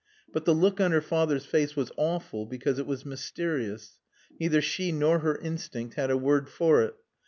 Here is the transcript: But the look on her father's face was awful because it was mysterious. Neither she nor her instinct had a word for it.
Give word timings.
But 0.33 0.45
the 0.45 0.55
look 0.55 0.81
on 0.81 0.91
her 0.93 0.99
father's 1.01 1.45
face 1.45 1.75
was 1.75 1.91
awful 1.95 2.47
because 2.47 2.79
it 2.79 2.87
was 2.87 3.05
mysterious. 3.05 3.99
Neither 4.39 4.59
she 4.59 4.91
nor 4.91 5.19
her 5.19 5.37
instinct 5.37 5.93
had 5.93 6.09
a 6.09 6.17
word 6.17 6.49
for 6.49 6.81
it. 6.81 6.95